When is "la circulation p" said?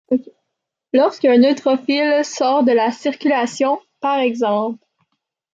2.71-4.07